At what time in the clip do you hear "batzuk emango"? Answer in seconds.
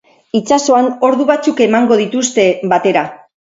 1.33-2.01